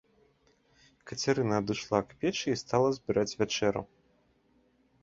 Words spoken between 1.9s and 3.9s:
к печы і стала збіраць вячэру.